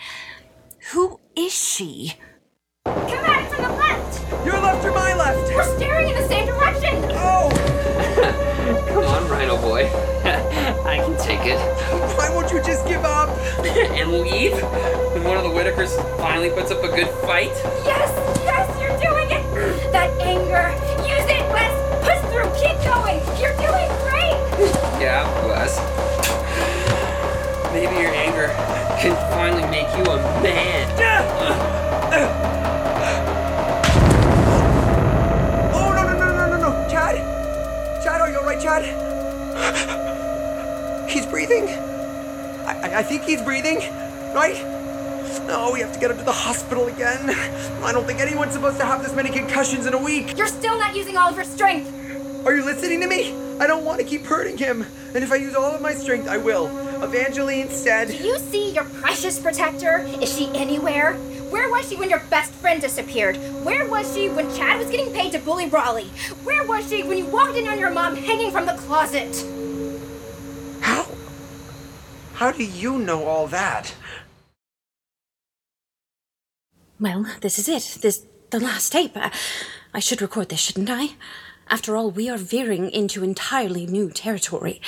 Who 0.92 1.18
is 1.34 1.52
she? 1.52 2.14
Come 2.84 3.08
at 3.08 3.42
it 3.42 3.52
from 3.52 3.64
the 3.64 3.70
left! 3.70 4.46
Your 4.46 4.60
left 4.60 4.84
or 4.84 4.92
my 4.92 5.14
left? 5.14 5.52
We're 5.52 5.76
staring 5.76 6.10
in 6.10 6.14
the 6.14 6.28
same 6.28 6.46
direction! 6.46 6.94
Oh! 7.10 7.50
Come 8.88 9.04
on, 9.04 9.28
Rhino 9.28 9.56
boy. 9.56 10.13
I 11.44 11.46
take 11.46 11.58
it. 11.58 12.16
Why 12.16 12.30
won't 12.30 12.50
you 12.50 12.62
just 12.62 12.86
give 12.86 13.04
up? 13.04 13.28
and 13.64 14.12
leave 14.12 14.52
when 15.12 15.24
one 15.24 15.36
of 15.36 15.42
the 15.44 15.50
Whitakers 15.50 15.94
finally 16.16 16.48
puts 16.48 16.70
up 16.70 16.82
a 16.82 16.88
good 16.88 17.08
fight? 17.20 17.52
Yes! 17.84 18.08
Yes, 18.44 18.64
you're 18.80 18.96
doing 18.98 19.30
it! 19.30 19.92
That 19.92 20.10
anger! 20.20 20.72
Use 21.04 21.28
it, 21.28 21.44
Wes! 21.52 21.74
Push 22.00 22.20
through! 22.32 22.48
Keep 22.56 22.80
going! 22.84 23.20
You're 23.36 23.56
doing 23.60 23.88
great! 24.08 24.40
Yeah, 25.00 25.28
Wes. 25.46 25.76
Maybe 27.72 28.00
your 28.00 28.14
anger 28.14 28.48
can 29.00 29.14
finally 29.32 29.68
make 29.68 29.88
you 29.96 30.04
a 30.10 30.16
man. 30.42 30.84
Oh, 35.76 35.92
no, 35.92 36.04
no, 36.04 36.14
no, 36.14 36.32
no, 36.32 36.46
no, 36.46 36.56
no. 36.56 36.84
No! 36.84 36.88
Chad! 36.88 37.16
Chad, 38.02 38.20
are 38.20 38.30
you 38.30 38.38
alright, 38.38 38.60
Chad? 38.60 40.13
He's 41.14 41.26
breathing. 41.26 41.68
I, 41.68 42.80
I, 42.82 42.98
I 42.98 43.02
think 43.04 43.22
he's 43.22 43.40
breathing, 43.40 43.76
right? 44.34 44.60
No, 45.46 45.70
we 45.72 45.78
have 45.78 45.92
to 45.92 46.00
get 46.00 46.10
him 46.10 46.18
to 46.18 46.24
the 46.24 46.32
hospital 46.32 46.88
again. 46.88 47.30
I 47.84 47.92
don't 47.92 48.04
think 48.04 48.18
anyone's 48.18 48.54
supposed 48.54 48.78
to 48.78 48.84
have 48.84 49.00
this 49.00 49.14
many 49.14 49.30
concussions 49.30 49.86
in 49.86 49.94
a 49.94 49.98
week. 49.98 50.36
You're 50.36 50.48
still 50.48 50.76
not 50.76 50.96
using 50.96 51.16
all 51.16 51.28
of 51.28 51.36
your 51.36 51.44
strength! 51.44 51.88
Are 52.44 52.56
you 52.56 52.64
listening 52.64 53.00
to 53.02 53.06
me? 53.06 53.32
I 53.60 53.68
don't 53.68 53.84
want 53.84 54.00
to 54.00 54.04
keep 54.04 54.24
hurting 54.24 54.58
him. 54.58 54.84
And 55.14 55.22
if 55.22 55.30
I 55.30 55.36
use 55.36 55.54
all 55.54 55.72
of 55.72 55.80
my 55.80 55.94
strength, 55.94 56.26
I 56.26 56.36
will. 56.36 56.66
Evangeline 57.00 57.68
said. 57.70 58.08
Do 58.08 58.16
you 58.16 58.36
see 58.38 58.72
your 58.72 58.84
precious 58.84 59.38
protector? 59.38 59.98
Is 60.20 60.36
she 60.36 60.48
anywhere? 60.48 61.14
Where 61.50 61.70
was 61.70 61.88
she 61.88 61.94
when 61.94 62.10
your 62.10 62.24
best 62.28 62.50
friend 62.54 62.80
disappeared? 62.80 63.36
Where 63.62 63.88
was 63.88 64.12
she 64.12 64.28
when 64.30 64.52
Chad 64.56 64.80
was 64.80 64.90
getting 64.90 65.12
paid 65.12 65.30
to 65.30 65.38
bully 65.38 65.68
Raleigh? 65.68 66.10
Where 66.42 66.66
was 66.66 66.88
she 66.88 67.04
when 67.04 67.18
you 67.18 67.26
walked 67.26 67.56
in 67.56 67.68
on 67.68 67.78
your 67.78 67.90
mom 67.90 68.16
hanging 68.16 68.50
from 68.50 68.66
the 68.66 68.74
closet? 68.74 69.63
How? 72.34 72.50
Do 72.50 72.64
you 72.64 72.98
know 72.98 73.24
all 73.24 73.46
that? 73.48 73.94
Well, 77.00 77.26
this 77.40 77.58
is 77.58 77.68
it. 77.68 78.02
This 78.02 78.26
the 78.50 78.60
last 78.60 78.90
tape. 78.90 79.16
I 79.92 80.00
should 80.00 80.20
record 80.20 80.48
this, 80.48 80.60
shouldn't 80.60 80.90
I? 80.90 81.10
After 81.68 81.96
all, 81.96 82.10
we 82.10 82.28
are 82.28 82.36
veering 82.36 82.90
into 82.90 83.24
entirely 83.24 83.86
new 83.86 84.10
territory. 84.10 84.80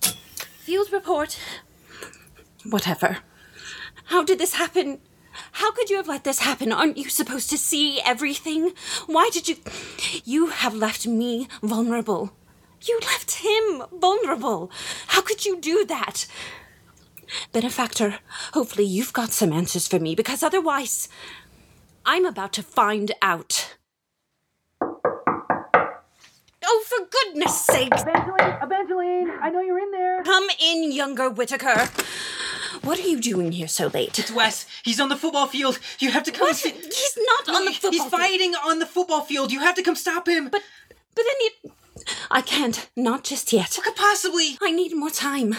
Field 0.00 0.92
report. 0.92 1.38
Whatever. 2.68 3.18
How 4.06 4.24
did 4.24 4.38
this 4.38 4.54
happen? 4.54 4.98
How 5.52 5.72
could 5.72 5.90
you 5.90 5.96
have 5.96 6.08
let 6.08 6.24
this 6.24 6.40
happen? 6.40 6.72
Aren't 6.72 6.98
you 6.98 7.08
supposed 7.08 7.50
to 7.50 7.58
see 7.58 8.00
everything? 8.04 8.72
Why 9.06 9.30
did 9.32 9.48
you. 9.48 9.56
You 10.24 10.46
have 10.48 10.74
left 10.74 11.06
me 11.06 11.48
vulnerable. 11.62 12.32
You 12.82 12.98
left 13.02 13.42
him 13.42 13.82
vulnerable. 13.92 14.70
How 15.08 15.22
could 15.22 15.44
you 15.46 15.60
do 15.60 15.84
that? 15.86 16.26
Benefactor, 17.52 18.18
hopefully 18.52 18.84
you've 18.86 19.12
got 19.12 19.30
some 19.32 19.52
answers 19.52 19.86
for 19.88 19.98
me 19.98 20.14
because 20.14 20.42
otherwise, 20.42 21.08
I'm 22.04 22.24
about 22.24 22.52
to 22.54 22.62
find 22.62 23.12
out. 23.22 23.76
Oh, 26.64 26.84
for 26.86 27.06
goodness 27.10 27.60
sake! 27.64 27.92
Evangeline, 27.92 28.62
Evangeline, 28.62 29.30
I 29.42 29.50
know 29.50 29.60
you're 29.60 29.78
in 29.80 29.90
there. 29.90 30.22
Come 30.22 30.46
in, 30.60 30.92
younger 30.92 31.28
Whitaker. 31.28 31.88
What 32.82 32.98
are 32.98 33.08
you 33.08 33.20
doing 33.20 33.52
here 33.52 33.68
so 33.68 33.88
late? 33.88 34.18
It's 34.18 34.30
Wes. 34.32 34.66
He's 34.84 34.98
on 35.00 35.08
the 35.08 35.16
football 35.16 35.46
field. 35.46 35.78
You 35.98 36.10
have 36.12 36.22
to 36.24 36.32
come. 36.32 36.48
What? 36.48 36.56
see- 36.56 36.70
He's 36.70 37.18
not 37.46 37.54
on 37.56 37.64
the 37.64 37.72
football 37.72 37.90
field! 37.90 37.92
He's 37.92 38.00
field. 38.02 38.10
fighting 38.12 38.54
on 38.54 38.78
the 38.78 38.86
football 38.86 39.20
field. 39.22 39.52
You 39.52 39.60
have 39.60 39.74
to 39.76 39.82
come 39.82 39.94
stop 39.96 40.26
him. 40.28 40.44
But, 40.48 40.62
but 41.14 41.24
then 41.24 41.34
you. 41.64 41.72
I 42.30 42.40
can't. 42.40 42.88
Not 42.96 43.24
just 43.24 43.52
yet. 43.52 43.74
What 43.76 43.84
could 43.84 43.96
possibly? 43.96 44.56
I 44.62 44.70
need 44.72 44.96
more 44.96 45.10
time. 45.10 45.56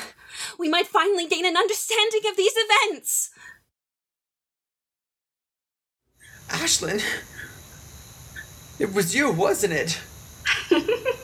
We 0.60 0.70
might 0.70 0.88
finally 0.88 1.28
gain 1.28 1.46
an 1.46 1.58
understanding 1.58 2.22
of 2.30 2.38
these 2.38 2.54
events. 2.56 3.30
Ashlyn? 6.50 7.04
It 8.80 8.94
was 8.94 9.16
you, 9.16 9.32
wasn't 9.32 9.74
it? 9.74 10.00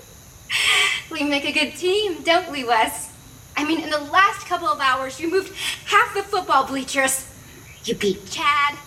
We 1.12 1.24
make 1.24 1.46
a 1.46 1.52
good 1.52 1.76
team, 1.76 2.22
don't 2.22 2.52
we, 2.52 2.64
Wes? 2.64 3.12
I 3.58 3.66
mean, 3.66 3.82
in 3.82 3.90
the 3.90 4.00
last 4.00 4.46
couple 4.46 4.68
of 4.68 4.80
hours, 4.80 5.20
you 5.20 5.30
moved 5.30 5.54
half 5.86 6.14
the 6.14 6.22
football 6.22 6.66
bleachers. 6.66 7.26
You 7.84 7.96
beat 7.96 8.30
Chad. 8.30 8.78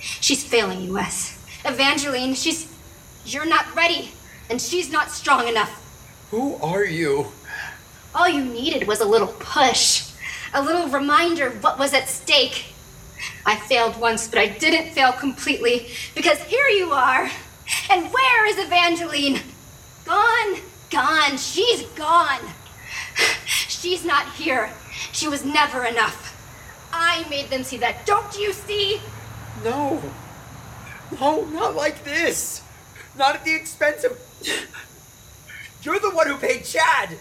She's 0.00 0.42
failing 0.42 0.80
you, 0.82 0.94
Wes. 0.94 1.38
Evangeline, 1.64 2.34
she's. 2.34 2.70
You're 3.24 3.46
not 3.46 3.72
ready, 3.76 4.10
and 4.50 4.60
she's 4.60 4.90
not 4.90 5.10
strong 5.10 5.46
enough. 5.46 5.78
Who 6.32 6.56
are 6.56 6.84
you? 6.84 7.28
All 8.14 8.28
you 8.28 8.44
needed 8.44 8.86
was 8.86 9.00
a 9.00 9.06
little 9.06 9.34
push, 9.38 10.12
a 10.52 10.62
little 10.62 10.88
reminder 10.88 11.46
of 11.46 11.62
what 11.62 11.78
was 11.78 11.94
at 11.94 12.08
stake. 12.08 12.66
I 13.46 13.56
failed 13.56 13.98
once, 13.98 14.28
but 14.28 14.38
I 14.38 14.48
didn't 14.48 14.92
fail 14.92 15.12
completely 15.12 15.88
because 16.14 16.38
here 16.42 16.66
you 16.66 16.92
are. 16.92 17.30
And 17.90 18.12
where 18.12 18.46
is 18.46 18.58
Evangeline? 18.58 19.40
Gone, 20.04 20.60
gone, 20.90 21.38
she's 21.38 21.82
gone. 21.90 22.40
She's 23.46 24.04
not 24.04 24.32
here. 24.34 24.70
She 25.10 25.26
was 25.26 25.44
never 25.44 25.84
enough. 25.84 26.32
I 26.92 27.26
made 27.28 27.50
them 27.50 27.64
see 27.64 27.78
that. 27.78 28.06
Don't 28.06 28.38
you 28.38 28.52
see? 28.52 29.00
No. 29.64 30.00
No, 31.20 31.44
not 31.46 31.74
like 31.74 32.04
this. 32.04 32.62
Not 33.16 33.34
at 33.34 33.44
the 33.44 33.54
expense 33.54 34.04
of. 34.04 34.18
You're 35.82 35.98
the 35.98 36.10
one 36.10 36.28
who 36.28 36.36
paid 36.36 36.64
Chad. 36.64 37.18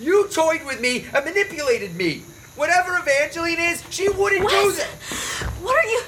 You 0.00 0.28
toyed 0.28 0.64
with 0.64 0.80
me 0.80 1.06
and 1.14 1.24
manipulated 1.24 1.96
me. 1.96 2.22
Whatever 2.56 2.96
Evangeline 2.98 3.58
is, 3.58 3.82
she 3.90 4.08
wouldn't 4.08 4.48
do 4.48 4.66
Wes! 4.68 4.76
that. 4.78 5.50
What 5.62 5.76
are 5.76 5.88
you? 5.88 6.02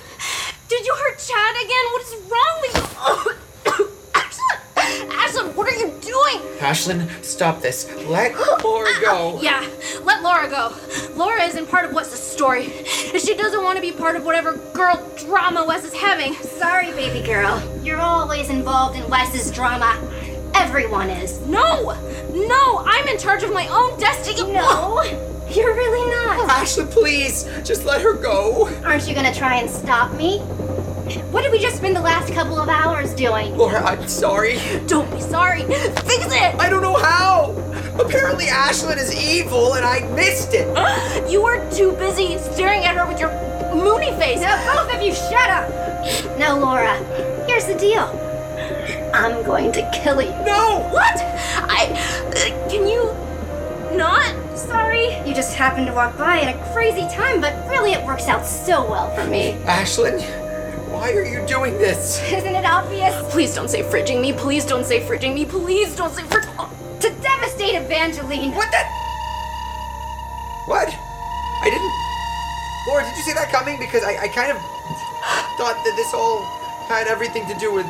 Did 0.68 0.86
you 0.86 0.94
hurt 0.94 1.18
Chad 1.18 1.56
again? 1.64 1.84
What 1.92 2.02
is 2.02 2.14
wrong 2.30 2.60
with 2.60 2.76
you? 2.76 3.90
Ashlyn! 4.12 5.10
Ashlyn, 5.10 5.54
what 5.54 5.68
are 5.68 5.76
you 5.76 5.88
doing? 6.00 6.38
Ashlyn, 6.58 7.24
stop 7.24 7.60
this. 7.60 7.88
Let 8.08 8.34
Laura 8.64 8.90
go. 9.00 9.40
Yeah, 9.42 9.68
let 10.04 10.22
Laura 10.22 10.48
go. 10.48 10.72
Laura 11.16 11.42
isn't 11.42 11.68
part 11.68 11.84
of 11.84 11.92
Wes's 11.92 12.20
story. 12.20 12.66
and 13.12 13.20
She 13.20 13.34
doesn't 13.34 13.62
want 13.62 13.76
to 13.76 13.82
be 13.82 13.92
part 13.92 14.14
of 14.16 14.24
whatever 14.24 14.56
girl 14.72 15.00
drama 15.16 15.64
Wes 15.66 15.84
is 15.84 15.94
having. 15.94 16.34
Sorry, 16.34 16.92
baby 16.92 17.24
girl. 17.26 17.60
You're 17.84 18.00
always 18.00 18.50
involved 18.50 18.96
in 18.96 19.08
Wes's 19.10 19.50
drama. 19.50 19.96
Everyone 20.54 21.10
is. 21.10 21.40
No! 21.46 21.92
No! 22.32 22.78
I'm 22.86 23.06
in 23.08 23.18
charge 23.18 23.42
of 23.42 23.52
my 23.52 23.66
own 23.68 23.98
destiny. 23.98 24.52
No, 24.52 25.02
you're 25.50 25.74
really 25.74 26.10
not. 26.10 26.38
Oh, 26.40 26.46
Ashlyn, 26.48 26.90
please, 26.90 27.44
just 27.64 27.84
let 27.84 28.00
her 28.02 28.14
go. 28.14 28.68
Aren't 28.84 29.08
you 29.08 29.14
gonna 29.14 29.34
try 29.34 29.56
and 29.56 29.68
stop 29.70 30.12
me? 30.14 30.38
What 31.32 31.42
did 31.42 31.50
we 31.50 31.58
just 31.58 31.76
spend 31.78 31.96
the 31.96 32.00
last 32.00 32.32
couple 32.32 32.58
of 32.58 32.68
hours 32.68 33.12
doing? 33.14 33.56
Laura, 33.56 33.82
I'm 33.82 34.06
sorry. 34.06 34.58
Don't 34.86 35.10
be 35.10 35.20
sorry. 35.20 35.62
Fix 35.64 36.26
it! 36.26 36.54
I 36.60 36.68
don't 36.70 36.82
know 36.82 36.96
how. 36.96 37.50
Apparently, 37.98 38.46
Ashlyn 38.46 38.96
is 38.96 39.12
evil, 39.14 39.74
and 39.74 39.84
I 39.84 40.00
missed 40.14 40.54
it. 40.54 40.68
You 41.30 41.42
were 41.42 41.68
too 41.70 41.92
busy 41.92 42.38
staring 42.38 42.84
at 42.84 42.96
her 42.96 43.06
with 43.06 43.20
your 43.20 43.30
moony 43.74 44.10
face. 44.18 44.40
Now, 44.40 44.56
both 44.74 44.92
of 44.94 45.02
you, 45.02 45.14
shut 45.14 45.50
up! 45.50 45.68
Now, 46.38 46.58
Laura, 46.58 46.96
here's 47.46 47.66
the 47.66 47.76
deal. 47.76 48.29
I'm 49.14 49.42
going 49.44 49.72
to 49.72 49.90
kill 49.92 50.20
you. 50.22 50.30
No! 50.44 50.88
What? 50.92 51.16
I. 51.18 51.88
Uh, 52.28 52.68
can 52.68 52.86
you 52.86 53.04
not? 53.96 54.36
Sorry, 54.56 55.16
you 55.26 55.34
just 55.34 55.54
happened 55.54 55.86
to 55.86 55.92
walk 55.92 56.16
by 56.16 56.40
at 56.40 56.54
a 56.54 56.72
crazy 56.72 57.08
time, 57.14 57.40
but 57.40 57.54
really 57.68 57.92
it 57.92 58.04
works 58.04 58.28
out 58.28 58.44
so 58.46 58.88
well 58.88 59.14
for 59.14 59.26
me. 59.26 59.52
Ashlyn, 59.64 60.20
why 60.90 61.12
are 61.12 61.24
you 61.24 61.44
doing 61.46 61.74
this? 61.74 62.20
Isn't 62.30 62.54
it 62.54 62.64
obvious? 62.64 63.14
Please 63.32 63.54
don't 63.54 63.68
say 63.68 63.82
fridging 63.82 64.20
me. 64.20 64.32
Please 64.32 64.64
don't 64.64 64.84
say 64.84 65.00
fridging 65.00 65.34
me. 65.34 65.44
Please 65.44 65.96
don't 65.96 66.12
say 66.12 66.22
fridging. 66.22 67.00
To 67.00 67.10
devastate 67.22 67.74
Evangeline. 67.74 68.52
What 68.52 68.70
the? 68.70 68.84
What? 70.66 70.88
I 71.62 71.70
didn't. 71.70 71.92
Laura, 72.88 73.02
did 73.04 73.16
you 73.16 73.22
see 73.22 73.32
that 73.32 73.50
coming? 73.50 73.78
Because 73.78 74.04
I, 74.04 74.16
I 74.22 74.28
kind 74.28 74.50
of 74.52 74.58
thought 75.56 75.76
that 75.84 75.94
this 75.96 76.12
all 76.14 76.44
had 76.86 77.06
everything 77.06 77.46
to 77.46 77.54
do 77.58 77.72
with 77.72 77.86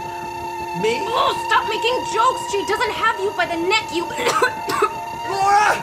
me. 0.78 1.02
Oh, 1.02 1.34
stop 1.50 1.66
making 1.66 1.96
jokes. 2.14 2.42
She 2.54 2.62
doesn't 2.70 2.94
have 2.94 3.18
you 3.18 3.30
by 3.34 3.46
the 3.46 3.58
neck. 3.58 3.90
You. 3.90 4.06
Laura! 5.30 5.74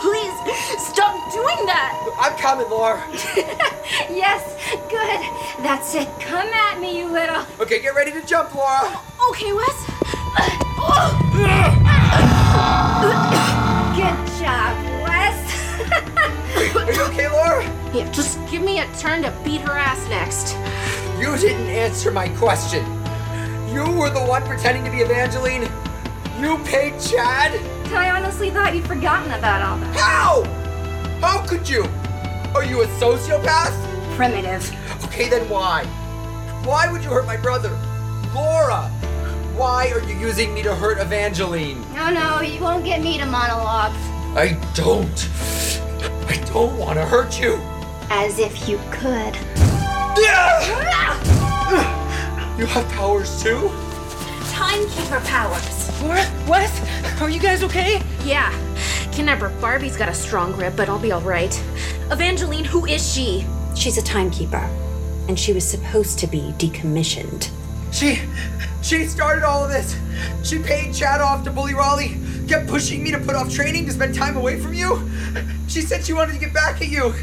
Please 0.00 0.32
stop 0.80 1.12
doing 1.32 1.66
that. 1.66 1.92
I'm 2.18 2.36
coming, 2.38 2.68
Laura. 2.70 3.02
Yes, 4.08 4.42
good. 4.88 5.20
That's 5.64 5.94
it. 5.94 6.08
Come 6.20 6.46
at 6.46 6.80
me, 6.80 6.98
you 6.98 7.06
little. 7.10 7.44
Okay, 7.60 7.80
get 7.80 7.94
ready 7.94 8.12
to 8.12 8.22
jump, 8.22 8.54
Laura. 8.54 8.98
Okay, 9.30 9.52
Wes. 9.52 9.76
Good 13.96 14.18
job, 14.38 14.76
Wes. 15.02 15.36
Are 16.76 16.92
you 16.92 17.02
okay, 17.02 17.28
Laura? 17.28 17.64
Yeah, 17.92 18.10
just 18.12 18.38
give 18.48 18.62
me 18.62 18.80
a 18.80 18.86
turn 18.98 19.22
to 19.22 19.30
beat 19.44 19.60
her 19.62 19.72
ass 19.72 20.08
next. 20.08 20.56
You 21.20 21.36
didn't 21.36 21.68
answer 21.68 22.10
my 22.10 22.28
question. 22.30 22.99
You 23.72 23.84
were 23.84 24.10
the 24.10 24.20
one 24.20 24.42
pretending 24.42 24.84
to 24.84 24.90
be 24.90 24.98
Evangeline. 24.98 25.62
You 26.40 26.58
paid 26.64 27.00
Chad? 27.00 27.54
I 27.92 28.10
honestly 28.10 28.50
thought 28.50 28.74
you'd 28.74 28.84
forgotten 28.84 29.30
about 29.30 29.62
all 29.62 29.78
that. 29.78 29.96
How? 29.96 30.42
How 31.20 31.46
could 31.46 31.68
you? 31.68 31.84
Are 32.52 32.64
you 32.64 32.82
a 32.82 32.86
sociopath? 32.98 33.72
Primitive. 34.16 34.68
Okay, 35.04 35.28
then 35.28 35.48
why? 35.48 35.84
Why 36.64 36.90
would 36.90 37.04
you 37.04 37.10
hurt 37.10 37.26
my 37.26 37.36
brother? 37.36 37.70
Laura! 38.34 38.88
Why 39.54 39.92
are 39.92 40.02
you 40.02 40.18
using 40.18 40.52
me 40.52 40.62
to 40.62 40.74
hurt 40.74 40.98
Evangeline? 40.98 41.80
No, 41.94 42.10
no, 42.10 42.40
you 42.40 42.60
won't 42.60 42.84
get 42.84 43.00
me 43.00 43.18
to 43.18 43.26
monologue. 43.26 43.92
I 44.36 44.58
don't. 44.74 45.28
I 46.28 46.42
don't 46.52 46.76
want 46.76 46.98
to 46.98 47.06
hurt 47.06 47.38
you. 47.40 47.60
As 48.10 48.40
if 48.40 48.68
you 48.68 48.78
could. 48.90 49.36
Ah! 49.58 51.39
You 52.60 52.66
have 52.66 52.86
powers 52.90 53.42
too? 53.42 53.70
Timekeeper 54.50 55.20
powers. 55.20 55.88
What? 56.02 56.30
Wes, 56.46 57.18
are 57.18 57.30
you 57.30 57.40
guys 57.40 57.62
okay? 57.62 58.02
Yeah. 58.22 58.52
Kidnapper 59.12 59.48
Barbie's 59.62 59.96
got 59.96 60.10
a 60.10 60.14
strong 60.14 60.52
grip, 60.52 60.74
but 60.76 60.90
I'll 60.90 60.98
be 60.98 61.10
alright. 61.10 61.58
Evangeline, 62.10 62.66
who 62.66 62.84
is 62.84 63.14
she? 63.14 63.46
She's 63.74 63.96
a 63.96 64.02
timekeeper, 64.02 64.68
and 65.26 65.40
she 65.40 65.54
was 65.54 65.66
supposed 65.66 66.18
to 66.18 66.26
be 66.26 66.52
decommissioned. 66.58 67.48
She. 67.92 68.18
She 68.82 69.06
started 69.06 69.42
all 69.42 69.64
of 69.64 69.70
this. 69.70 69.98
She 70.44 70.58
paid 70.58 70.94
Chad 70.94 71.22
off 71.22 71.44
to 71.44 71.50
bully 71.50 71.72
Raleigh, 71.72 72.18
kept 72.46 72.68
pushing 72.68 73.02
me 73.02 73.10
to 73.10 73.18
put 73.18 73.36
off 73.36 73.50
training 73.50 73.86
to 73.86 73.92
spend 73.92 74.14
time 74.14 74.36
away 74.36 74.60
from 74.60 74.74
you. 74.74 75.08
She 75.66 75.80
said 75.80 76.04
she 76.04 76.12
wanted 76.12 76.34
to 76.34 76.38
get 76.38 76.52
back 76.52 76.82
at 76.82 76.88
you. 76.88 77.14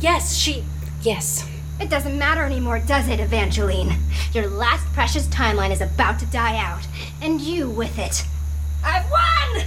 Yes, 0.00 0.34
she. 0.34 0.64
Yes. 1.02 1.46
It 1.80 1.90
doesn't 1.90 2.18
matter 2.18 2.42
anymore, 2.42 2.80
does 2.80 3.08
it, 3.08 3.20
Evangeline? 3.20 3.94
Your 4.32 4.48
last 4.48 4.84
precious 4.92 5.28
timeline 5.28 5.70
is 5.70 5.80
about 5.80 6.18
to 6.18 6.26
die 6.26 6.56
out, 6.58 6.86
and 7.22 7.40
you 7.40 7.70
with 7.70 7.98
it. 7.98 8.24
I've 8.84 9.08
won! 9.10 9.64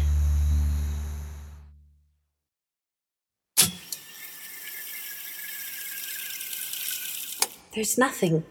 There's 7.74 7.98
nothing. 7.98 8.44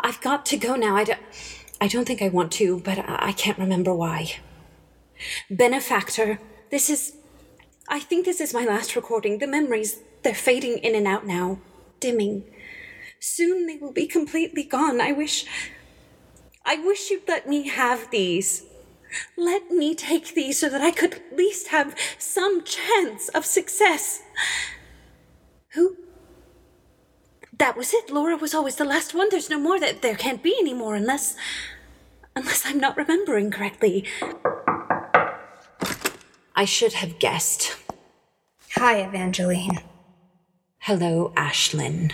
I've 0.00 0.20
got 0.20 0.46
to 0.46 0.56
go 0.56 0.76
now. 0.76 0.94
I 0.94 1.02
don't, 1.02 1.20
I 1.80 1.88
don't 1.88 2.06
think 2.06 2.22
I 2.22 2.28
want 2.28 2.52
to, 2.52 2.78
but 2.78 2.98
I, 2.98 3.18
I 3.28 3.32
can't 3.32 3.58
remember 3.58 3.92
why. 3.92 4.36
Benefactor, 5.50 6.38
this 6.70 6.88
is. 6.88 7.16
I 7.88 7.98
think 7.98 8.24
this 8.24 8.40
is 8.40 8.54
my 8.54 8.64
last 8.64 8.94
recording. 8.94 9.38
The 9.38 9.48
memories, 9.48 9.98
they're 10.22 10.34
fading 10.34 10.78
in 10.78 10.94
and 10.94 11.06
out 11.08 11.26
now, 11.26 11.58
dimming. 11.98 12.44
Soon 13.26 13.66
they 13.66 13.78
will 13.78 13.90
be 13.90 14.06
completely 14.06 14.64
gone. 14.64 15.00
I 15.00 15.12
wish. 15.12 15.46
I 16.62 16.76
wish 16.76 17.10
you'd 17.10 17.26
let 17.26 17.48
me 17.48 17.66
have 17.68 18.10
these. 18.10 18.64
Let 19.38 19.70
me 19.70 19.94
take 19.94 20.34
these 20.34 20.58
so 20.60 20.68
that 20.68 20.82
I 20.82 20.90
could 20.90 21.14
at 21.14 21.34
least 21.34 21.68
have 21.68 21.96
some 22.18 22.62
chance 22.64 23.30
of 23.30 23.46
success. 23.46 24.20
Who? 25.72 25.96
That 27.56 27.78
was 27.78 27.94
it. 27.94 28.10
Laura 28.10 28.36
was 28.36 28.52
always 28.52 28.76
the 28.76 28.84
last 28.84 29.14
one. 29.14 29.28
There's 29.30 29.48
no 29.48 29.58
more. 29.58 29.80
That 29.80 30.02
there 30.02 30.16
can't 30.16 30.42
be 30.42 30.54
any 30.60 30.74
more 30.74 30.94
unless, 30.94 31.34
unless 32.36 32.66
I'm 32.66 32.78
not 32.78 32.98
remembering 32.98 33.50
correctly. 33.50 34.04
I 36.54 36.66
should 36.66 36.92
have 36.92 37.18
guessed. 37.18 37.74
Hi, 38.76 39.00
Evangeline. 39.00 39.78
Hello, 40.80 41.32
Ashlyn. 41.38 42.12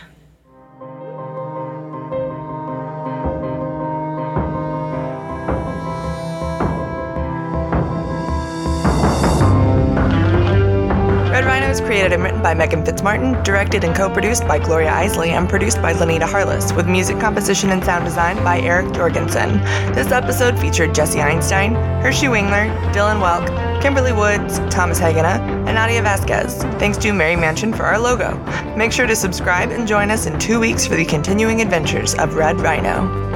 Created 11.90 12.12
and 12.12 12.22
written 12.22 12.40
by 12.40 12.54
Meghan 12.54 12.86
Fitzmartin, 12.86 13.42
directed 13.42 13.82
and 13.82 13.96
co-produced 13.96 14.46
by 14.46 14.60
Gloria 14.60 14.90
Iseli, 14.90 15.30
and 15.30 15.48
produced 15.48 15.82
by 15.82 15.90
La 15.90 16.04
Nita 16.04 16.24
Harless, 16.24 16.72
with 16.72 16.86
music 16.86 17.18
composition 17.18 17.70
and 17.70 17.84
sound 17.84 18.04
design 18.04 18.36
by 18.44 18.60
Erik 18.60 18.94
Jorgensen. 18.94 19.58
This 19.92 20.12
episode 20.12 20.56
featured 20.56 20.94
Jesse 20.94 21.20
Einstein, 21.20 21.74
Hershey 22.00 22.26
Wingler, 22.26 22.70
Dylan 22.92 23.20
Welc, 23.20 23.82
Kimberly 23.82 24.12
Woods, 24.12 24.60
Thomas 24.72 25.00
Hagena, 25.00 25.40
and 25.66 25.74
Nadia 25.74 26.00
Vasquez. 26.00 26.62
Thanks 26.78 26.96
to 26.98 27.12
Mary 27.12 27.34
Manchin 27.34 27.76
for 27.76 27.82
our 27.82 27.98
logo. 27.98 28.36
Make 28.76 28.92
sure 28.92 29.08
to 29.08 29.16
subscribe 29.16 29.72
and 29.72 29.88
join 29.88 30.12
us 30.12 30.26
in 30.26 30.38
two 30.38 30.60
weeks 30.60 30.86
for 30.86 30.94
the 30.94 31.04
continuing 31.04 31.60
adventures 31.60 32.14
of 32.14 32.34
Red 32.34 32.60
Rhino. 32.60 33.29